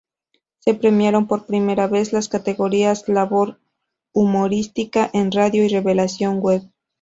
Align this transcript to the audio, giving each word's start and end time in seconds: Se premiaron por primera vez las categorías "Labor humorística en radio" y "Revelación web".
Se 0.57 0.73
premiaron 0.73 1.27
por 1.27 1.45
primera 1.45 1.85
vez 1.85 2.11
las 2.11 2.27
categorías 2.27 3.07
"Labor 3.07 3.59
humorística 4.13 5.07
en 5.13 5.31
radio" 5.31 5.63
y 5.63 5.67
"Revelación 5.67 6.39
web". 6.39 6.63